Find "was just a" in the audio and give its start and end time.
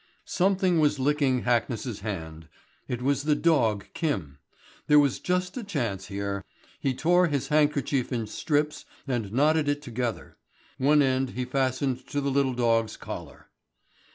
4.97-5.63